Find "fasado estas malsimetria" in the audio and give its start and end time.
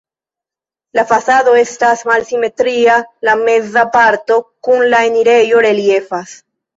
1.09-2.95